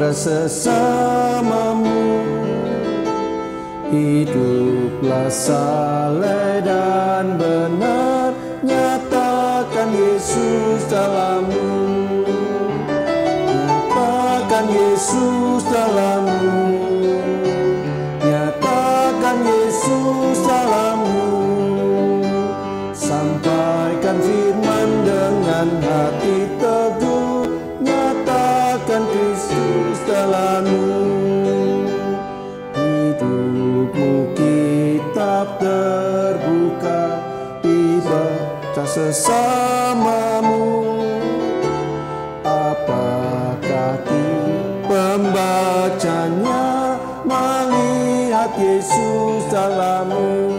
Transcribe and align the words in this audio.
antara 0.00 0.16
sesamamu 0.16 2.00
Hiduplah 3.92 5.28
saleh 5.28 6.64
dan 6.64 7.36
benar 7.36 8.32
Nyatakan 8.64 9.92
Yesus 9.92 10.88
dalammu 10.88 11.69
sesamamu. 39.08 40.92
Apakah 42.44 43.96
pembacanya 44.84 46.64
Melihat 47.24 48.52
Yesus 48.60 49.48
dalammu? 49.48 50.52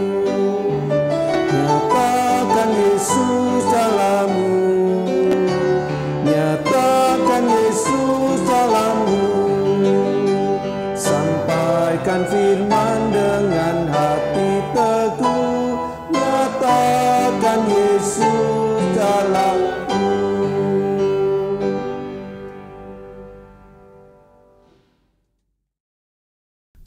Nyatakan 1.52 2.70
Yesus 2.74 3.62
dalammu. 3.70 4.58
Nyatakan 6.26 7.44
Yesus 7.46 8.38
dalammu. 8.48 9.22
Sampaikan 10.98 12.26
firman 12.30 13.00
dengan 13.12 13.90
hati 13.90 14.50
teguh. 14.72 15.76
Nyatakan 16.14 17.60
Yesus 17.68 17.81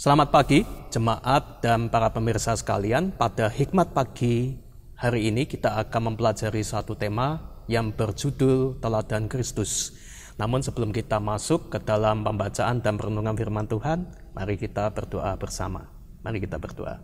Selamat 0.06 0.30
pagi, 0.30 0.62
jemaat 0.94 1.66
dan 1.66 1.90
para 1.90 2.14
pemirsa 2.14 2.54
sekalian. 2.54 3.10
Pada 3.10 3.50
hikmat 3.50 3.90
pagi 3.90 4.54
hari 4.94 5.34
ini 5.34 5.50
kita 5.50 5.82
akan 5.82 6.14
mempelajari 6.14 6.62
satu 6.62 6.94
tema 6.94 7.42
yang 7.66 7.90
berjudul 7.90 8.78
Teladan 8.78 9.26
Kristus. 9.26 9.98
Namun 10.38 10.62
sebelum 10.62 10.94
kita 10.94 11.18
masuk 11.18 11.74
ke 11.74 11.82
dalam 11.82 12.22
pembacaan 12.22 12.86
dan 12.86 13.02
perenungan 13.02 13.34
firman 13.34 13.66
Tuhan, 13.66 14.06
mari 14.38 14.62
kita 14.62 14.94
berdoa 14.94 15.34
bersama. 15.42 15.90
Mari 16.22 16.38
kita 16.38 16.62
berdoa. 16.62 17.02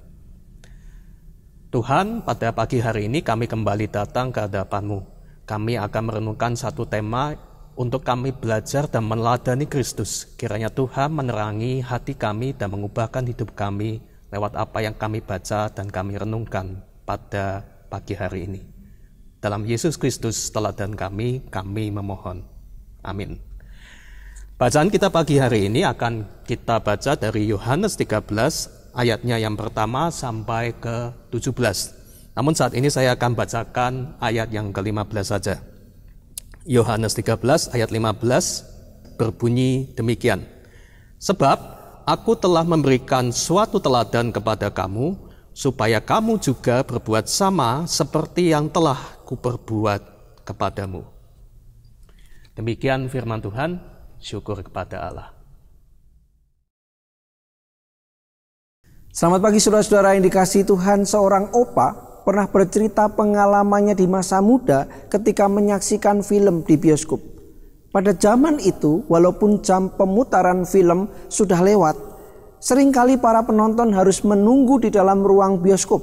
Tuhan, 1.74 2.22
pada 2.22 2.54
pagi 2.54 2.86
hari 2.86 3.10
ini 3.10 3.26
kami 3.26 3.50
kembali 3.50 3.90
datang 3.90 4.30
ke 4.30 4.46
hadapan-Mu. 4.46 5.02
Kami 5.50 5.74
akan 5.74 6.04
merenungkan 6.06 6.54
satu 6.54 6.86
tema 6.86 7.34
untuk 7.82 8.06
kami 8.06 8.30
belajar 8.30 8.86
dan 8.86 9.10
meneladani 9.10 9.66
Kristus. 9.66 10.30
Kiranya 10.38 10.70
Tuhan 10.70 11.10
menerangi 11.18 11.82
hati 11.82 12.14
kami 12.14 12.54
dan 12.54 12.70
mengubahkan 12.70 13.26
hidup 13.26 13.58
kami 13.58 13.98
lewat 14.30 14.54
apa 14.54 14.86
yang 14.86 14.94
kami 14.94 15.26
baca 15.26 15.66
dan 15.74 15.90
kami 15.90 16.22
renungkan 16.22 16.86
pada 17.10 17.66
pagi 17.90 18.14
hari 18.14 18.46
ini. 18.46 18.62
Dalam 19.42 19.66
Yesus 19.66 19.98
Kristus 19.98 20.54
teladan 20.54 20.94
kami, 20.94 21.42
kami 21.50 21.90
memohon. 21.90 22.46
Amin. 23.02 23.42
Bacaan 24.62 24.94
kita 24.94 25.10
pagi 25.10 25.42
hari 25.42 25.66
ini 25.66 25.82
akan 25.82 26.46
kita 26.46 26.86
baca 26.86 27.18
dari 27.18 27.50
Yohanes 27.50 27.98
13 27.98 28.94
ayatnya 28.94 29.42
yang 29.42 29.58
pertama 29.58 30.14
sampai 30.14 30.78
ke 30.78 31.10
17. 31.34 32.38
Namun 32.38 32.54
saat 32.54 32.78
ini 32.78 32.94
saya 32.94 33.18
akan 33.18 33.34
bacakan 33.34 34.22
ayat 34.22 34.54
yang 34.54 34.70
ke-15 34.70 35.26
saja. 35.26 35.71
Yohanes 36.66 37.18
13 37.18 37.74
ayat 37.74 37.90
15 37.90 39.18
berbunyi 39.18 39.90
demikian. 39.98 40.46
Sebab 41.18 41.58
aku 42.06 42.38
telah 42.38 42.62
memberikan 42.62 43.34
suatu 43.34 43.82
teladan 43.82 44.30
kepada 44.30 44.70
kamu 44.70 45.18
supaya 45.58 45.98
kamu 45.98 46.38
juga 46.38 46.86
berbuat 46.86 47.26
sama 47.26 47.90
seperti 47.90 48.54
yang 48.54 48.70
telah 48.70 48.98
kuperbuat 49.26 50.02
kepadamu. 50.46 51.02
Demikian 52.54 53.10
firman 53.10 53.42
Tuhan, 53.42 53.82
syukur 54.22 54.62
kepada 54.62 55.02
Allah. 55.02 55.30
Selamat 59.12 59.44
pagi 59.44 59.60
saudara-saudara 59.60 60.16
yang 60.16 60.24
dikasih 60.24 60.64
Tuhan 60.64 61.04
seorang 61.04 61.52
opa 61.52 62.11
pernah 62.22 62.46
bercerita 62.50 63.10
pengalamannya 63.10 63.98
di 63.98 64.06
masa 64.06 64.40
muda 64.40 64.86
ketika 65.10 65.50
menyaksikan 65.50 66.22
film 66.22 66.62
di 66.66 66.78
bioskop. 66.78 67.22
Pada 67.92 68.16
zaman 68.16 68.62
itu, 68.64 69.04
walaupun 69.12 69.60
jam 69.60 69.92
pemutaran 69.92 70.64
film 70.64 71.12
sudah 71.28 71.60
lewat, 71.60 72.00
sering 72.64 72.94
kali 72.94 73.20
para 73.20 73.44
penonton 73.44 73.92
harus 73.92 74.24
menunggu 74.24 74.80
di 74.80 74.90
dalam 74.94 75.20
ruang 75.26 75.60
bioskop. 75.60 76.00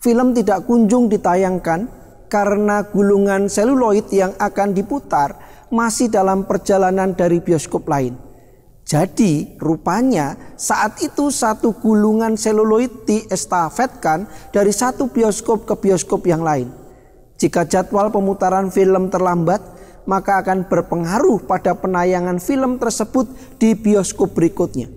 Film 0.00 0.32
tidak 0.32 0.64
kunjung 0.64 1.10
ditayangkan 1.10 1.90
karena 2.30 2.86
gulungan 2.88 3.50
seluloid 3.50 4.08
yang 4.14 4.32
akan 4.38 4.72
diputar 4.72 5.36
masih 5.68 6.08
dalam 6.08 6.48
perjalanan 6.48 7.12
dari 7.12 7.42
bioskop 7.42 7.84
lain. 7.84 8.27
Jadi 8.88 9.60
rupanya 9.60 10.56
saat 10.56 11.04
itu 11.04 11.28
satu 11.28 11.76
gulungan 11.76 12.40
seluloid 12.40 13.04
diestafetkan 13.04 14.24
dari 14.48 14.72
satu 14.72 15.12
bioskop 15.12 15.68
ke 15.68 15.76
bioskop 15.76 16.24
yang 16.24 16.40
lain. 16.40 16.72
Jika 17.36 17.68
jadwal 17.68 18.08
pemutaran 18.08 18.72
film 18.72 19.12
terlambat, 19.12 19.60
maka 20.08 20.40
akan 20.40 20.72
berpengaruh 20.72 21.44
pada 21.44 21.76
penayangan 21.76 22.40
film 22.40 22.80
tersebut 22.80 23.28
di 23.60 23.76
bioskop 23.76 24.32
berikutnya. 24.32 24.88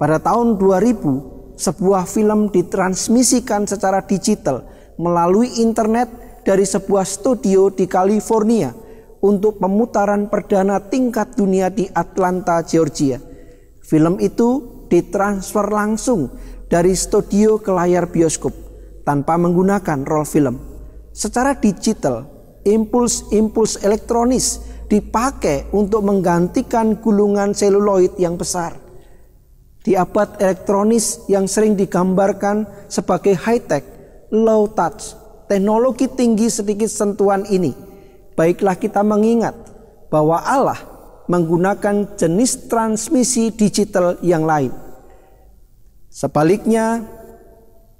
Pada 0.00 0.16
tahun 0.24 0.56
2000, 0.56 1.60
sebuah 1.60 2.08
film 2.08 2.48
ditransmisikan 2.48 3.68
secara 3.68 4.08
digital 4.08 4.64
melalui 4.96 5.60
internet 5.60 6.08
dari 6.48 6.64
sebuah 6.64 7.04
studio 7.04 7.68
di 7.68 7.84
California 7.84 8.87
untuk 9.22 9.58
pemutaran 9.58 10.30
perdana 10.30 10.78
tingkat 10.78 11.34
dunia 11.34 11.70
di 11.72 11.90
Atlanta, 11.90 12.62
Georgia. 12.62 13.18
Film 13.82 14.20
itu 14.22 14.84
ditransfer 14.86 15.66
langsung 15.68 16.30
dari 16.68 16.92
studio 16.92 17.58
ke 17.58 17.72
layar 17.72 18.12
bioskop 18.12 18.52
tanpa 19.02 19.40
menggunakan 19.40 20.04
roll 20.04 20.28
film. 20.28 20.60
Secara 21.10 21.56
digital, 21.56 22.28
impuls-impuls 22.62 23.80
elektronis 23.82 24.60
dipakai 24.86 25.72
untuk 25.72 26.04
menggantikan 26.04 27.00
gulungan 27.00 27.56
seluloid 27.56 28.16
yang 28.20 28.36
besar. 28.36 28.76
Di 29.82 29.96
abad 29.96 30.36
elektronis 30.36 31.24
yang 31.32 31.48
sering 31.48 31.72
digambarkan 31.72 32.68
sebagai 32.92 33.32
high-tech, 33.32 33.84
low 34.28 34.68
touch, 34.68 35.16
teknologi 35.48 36.12
tinggi 36.12 36.52
sedikit 36.52 36.92
sentuhan 36.92 37.48
ini 37.48 37.87
baiklah 38.38 38.78
kita 38.78 39.02
mengingat 39.02 39.58
bahwa 40.14 40.38
Allah 40.38 40.78
menggunakan 41.26 42.14
jenis 42.14 42.70
transmisi 42.70 43.50
digital 43.50 44.14
yang 44.22 44.46
lain. 44.46 44.70
Sebaliknya, 46.06 47.02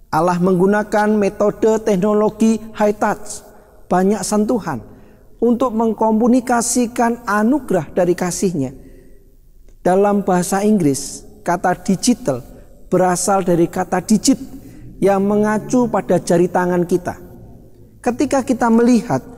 Allah 0.09 0.39
menggunakan 0.39 1.11
metode 1.13 1.83
teknologi 1.83 2.63
high 2.79 2.95
touch, 2.95 3.43
banyak 3.91 4.23
sentuhan, 4.23 4.81
untuk 5.43 5.75
mengkomunikasikan 5.75 7.27
anugerah 7.27 7.91
dari 7.93 8.15
kasihnya. 8.15 8.73
Dalam 9.83 10.23
bahasa 10.23 10.63
Inggris, 10.63 11.27
kata 11.43 11.77
digital 11.83 12.41
berasal 12.89 13.45
dari 13.45 13.69
kata 13.69 14.01
digit 14.01 14.41
yang 14.99 15.21
mengacu 15.29 15.87
pada 15.93 16.17
jari 16.17 16.49
tangan 16.49 16.89
kita. 16.89 17.21
Ketika 18.01 18.41
kita 18.41 18.73
melihat 18.73 19.38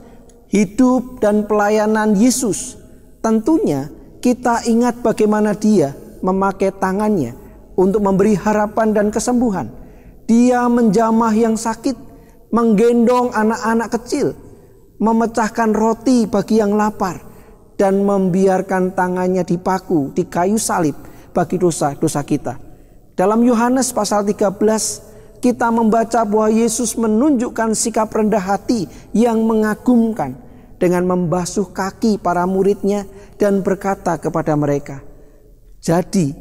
hidup 0.51 1.23
dan 1.23 1.47
pelayanan 1.47 2.13
Yesus, 2.13 2.75
tentunya 3.23 3.87
kita 4.19 4.67
ingat 4.67 4.99
bagaimana 4.99 5.55
Dia 5.55 5.95
memakai 6.21 6.75
tangannya 6.75 7.33
untuk 7.79 8.03
memberi 8.03 8.35
harapan 8.35 8.93
dan 8.93 9.07
kesembuhan. 9.09 9.71
Dia 10.27 10.67
menjamah 10.67 11.33
yang 11.33 11.55
sakit, 11.57 11.97
menggendong 12.53 13.33
anak-anak 13.33 13.89
kecil, 13.99 14.35
memecahkan 15.01 15.71
roti 15.73 16.29
bagi 16.29 16.61
yang 16.61 16.75
lapar, 16.77 17.17
dan 17.79 18.05
membiarkan 18.05 18.93
tangannya 18.93 19.41
dipaku 19.41 20.13
di 20.13 20.29
kayu 20.29 20.61
salib 20.61 20.93
bagi 21.33 21.57
dosa-dosa 21.57 22.21
kita. 22.21 22.59
Dalam 23.17 23.41
Yohanes 23.41 23.89
pasal 23.91 24.23
13 24.23 25.10
kita 25.41 25.73
membaca 25.73 26.21
bahwa 26.21 26.53
Yesus 26.53 26.93
menunjukkan 26.93 27.73
sikap 27.73 28.13
rendah 28.13 28.39
hati 28.39 28.85
yang 29.09 29.41
mengagumkan 29.41 30.37
dengan 30.77 31.09
membasuh 31.09 31.65
kaki 31.73 32.21
para 32.21 32.45
muridnya 32.45 33.09
dan 33.41 33.65
berkata 33.65 34.21
kepada 34.21 34.53
mereka, 34.53 35.01
"Jadi, 35.81 36.37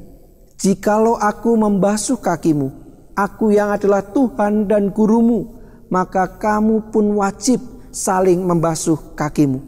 jikalau 0.61 1.17
aku 1.17 1.57
membasuh 1.57 2.21
kakimu, 2.21 2.69
aku 3.17 3.57
yang 3.57 3.73
adalah 3.73 4.05
Tuhan 4.05 4.69
dan 4.69 4.93
gurumu, 4.93 5.49
maka 5.89 6.29
kamu 6.37 6.93
pun 6.93 7.17
wajib 7.17 7.65
saling 7.89 8.45
membasuh 8.45 9.01
kakimu." 9.17 9.65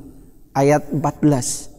Ayat 0.53 0.93
14. 0.93 1.73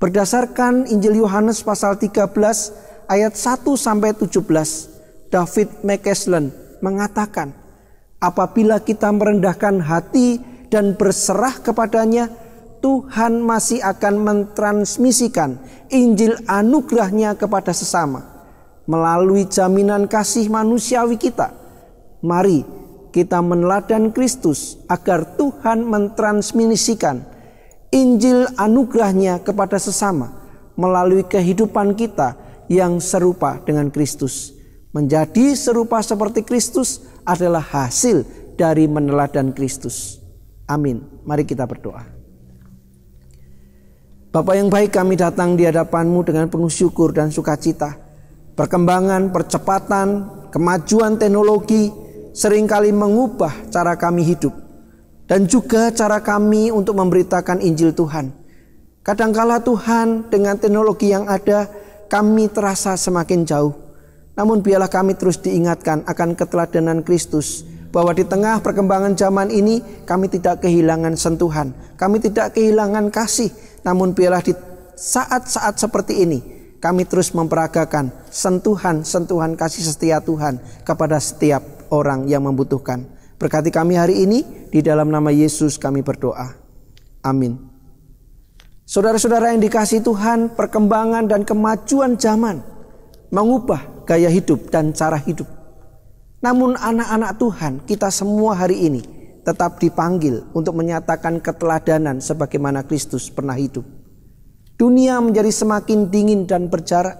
Berdasarkan 0.00 0.88
Injil 0.88 1.20
Yohanes 1.20 1.60
pasal 1.60 2.00
13 2.00 2.72
ayat 3.12 3.36
1 3.36 3.76
sampai 3.76 4.16
17, 4.16 4.88
David 5.28 5.68
McCaslin 5.84 6.63
mengatakan, 6.84 7.56
apabila 8.20 8.84
kita 8.84 9.08
merendahkan 9.08 9.80
hati 9.80 10.36
dan 10.68 10.92
berserah 10.92 11.64
kepadanya, 11.64 12.28
Tuhan 12.84 13.40
masih 13.40 13.80
akan 13.80 14.20
mentransmisikan 14.20 15.56
Injil 15.88 16.36
anugerahnya 16.44 17.32
kepada 17.32 17.72
sesama 17.72 18.28
melalui 18.84 19.48
jaminan 19.48 20.04
kasih 20.04 20.52
manusiawi 20.52 21.16
kita. 21.16 21.48
Mari 22.20 22.64
kita 23.12 23.40
meneladan 23.40 24.12
Kristus 24.12 24.76
agar 24.88 25.24
Tuhan 25.40 25.84
mentransmisikan 25.86 27.24
Injil 27.94 28.50
anugerahnya 28.58 29.40
kepada 29.40 29.78
sesama 29.78 30.34
melalui 30.74 31.22
kehidupan 31.22 31.94
kita 31.94 32.34
yang 32.66 32.98
serupa 32.98 33.62
dengan 33.62 33.92
Kristus. 33.92 34.53
Menjadi 34.94 35.58
serupa 35.58 35.98
seperti 35.98 36.46
Kristus 36.46 37.02
adalah 37.26 37.60
hasil 37.60 38.22
dari 38.54 38.86
meneladan 38.86 39.50
Kristus. 39.50 40.22
Amin. 40.70 41.02
Mari 41.26 41.42
kita 41.42 41.66
berdoa. 41.66 42.06
Bapak 44.30 44.54
yang 44.54 44.70
baik 44.70 44.94
kami 44.94 45.18
datang 45.18 45.58
di 45.58 45.66
hadapanmu 45.66 46.22
dengan 46.22 46.46
penuh 46.46 46.70
syukur 46.70 47.10
dan 47.10 47.34
sukacita. 47.34 47.98
Perkembangan, 48.54 49.34
percepatan, 49.34 50.30
kemajuan 50.54 51.18
teknologi 51.18 51.90
sering 52.30 52.66
kali 52.70 52.94
mengubah 52.94 53.70
cara 53.74 53.98
kami 53.98 54.22
hidup. 54.22 54.54
Dan 55.26 55.50
juga 55.50 55.90
cara 55.90 56.22
kami 56.22 56.70
untuk 56.70 56.98
memberitakan 56.98 57.58
Injil 57.62 57.90
Tuhan. 57.94 58.30
Kadangkala 59.02 59.58
Tuhan 59.58 60.30
dengan 60.30 60.54
teknologi 60.54 61.10
yang 61.10 61.26
ada 61.26 61.66
kami 62.06 62.46
terasa 62.46 62.94
semakin 62.94 63.42
jauh. 63.42 63.83
Namun 64.34 64.66
biarlah 64.66 64.90
kami 64.90 65.14
terus 65.14 65.38
diingatkan 65.38 66.02
akan 66.10 66.34
keteladanan 66.34 67.06
Kristus 67.06 67.62
bahwa 67.94 68.10
di 68.10 68.26
tengah 68.26 68.58
perkembangan 68.58 69.14
zaman 69.14 69.54
ini 69.54 69.78
kami 70.02 70.26
tidak 70.26 70.66
kehilangan 70.66 71.14
sentuhan, 71.14 71.70
kami 71.94 72.18
tidak 72.18 72.58
kehilangan 72.58 73.14
kasih, 73.14 73.54
namun 73.86 74.10
biarlah 74.10 74.42
di 74.42 74.50
saat-saat 74.98 75.78
seperti 75.78 76.26
ini 76.26 76.38
kami 76.82 77.06
terus 77.06 77.30
memperagakan 77.30 78.10
sentuhan-sentuhan 78.34 79.54
kasih 79.54 79.86
setia 79.86 80.18
Tuhan 80.18 80.58
kepada 80.82 81.22
setiap 81.22 81.62
orang 81.94 82.26
yang 82.26 82.42
membutuhkan. 82.42 83.06
Berkati 83.38 83.70
kami 83.70 83.94
hari 83.94 84.26
ini 84.26 84.68
di 84.74 84.82
dalam 84.82 85.14
nama 85.14 85.30
Yesus 85.30 85.78
kami 85.78 86.02
berdoa. 86.02 86.50
Amin. 87.22 87.56
Saudara-saudara 88.84 89.54
yang 89.54 89.62
dikasih 89.64 90.04
Tuhan, 90.04 90.52
perkembangan 90.58 91.24
dan 91.24 91.46
kemajuan 91.46 92.20
zaman 92.20 92.60
mengubah 93.32 93.93
gaya 94.04 94.28
hidup 94.28 94.70
dan 94.70 94.92
cara 94.92 95.16
hidup. 95.20 95.48
Namun 96.44 96.76
anak-anak 96.76 97.32
Tuhan, 97.40 97.72
kita 97.88 98.12
semua 98.12 98.52
hari 98.52 98.84
ini 98.84 99.02
tetap 99.44 99.80
dipanggil 99.80 100.44
untuk 100.56 100.76
menyatakan 100.76 101.40
keteladanan 101.40 102.20
sebagaimana 102.20 102.84
Kristus 102.84 103.28
pernah 103.28 103.56
hidup. 103.56 103.84
Dunia 104.76 105.20
menjadi 105.24 105.48
semakin 105.48 106.12
dingin 106.12 106.44
dan 106.44 106.68
berjarak. 106.68 107.16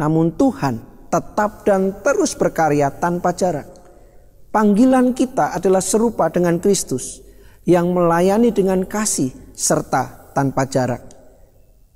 Namun 0.00 0.34
Tuhan 0.34 0.82
tetap 1.12 1.62
dan 1.62 2.02
terus 2.02 2.34
berkarya 2.34 2.90
tanpa 2.90 3.30
jarak. 3.30 3.70
Panggilan 4.50 5.14
kita 5.14 5.54
adalah 5.54 5.82
serupa 5.82 6.30
dengan 6.30 6.58
Kristus 6.58 7.22
yang 7.66 7.94
melayani 7.94 8.50
dengan 8.50 8.82
kasih 8.86 9.30
serta 9.54 10.34
tanpa 10.34 10.66
jarak. 10.66 11.02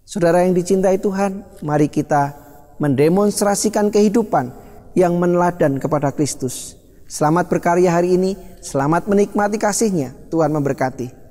Saudara 0.06 0.46
yang 0.46 0.54
dicintai 0.54 0.98
Tuhan, 1.02 1.44
mari 1.66 1.90
kita 1.90 2.47
mendemonstrasikan 2.78 3.90
kehidupan 3.90 4.54
yang 4.94 5.18
meneladan 5.18 5.78
kepada 5.82 6.14
Kristus. 6.14 6.78
Selamat 7.08 7.50
berkarya 7.50 7.90
hari 7.90 8.14
ini, 8.14 8.36
selamat 8.62 9.10
menikmati 9.10 9.58
kasihnya. 9.58 10.14
Tuhan 10.30 10.52
memberkati. 10.52 11.30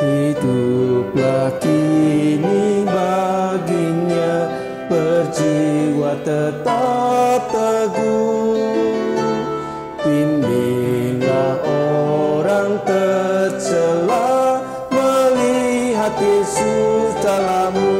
Hiduplah 0.00 1.52
kini 1.60 2.84
baginya 2.88 4.32
berjiwa 4.88 6.12
tetap 6.24 6.89
Yesus 16.00 17.12
dalammu. 17.20 17.92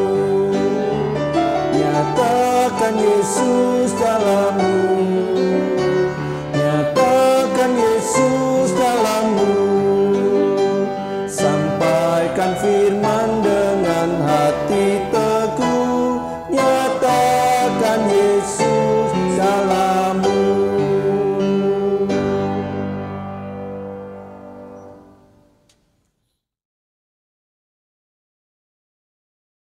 Nyatakan 1.77 2.97
Yesus 2.97 3.93
dalammu. 3.93 4.73
Nyatakan 6.57 7.73
Yesus 7.77 8.73
dalammu. 8.73 9.53
Sampaikan 11.29 12.57
firman 12.65 13.45
dengan 13.45 14.09
hati. 14.25 15.20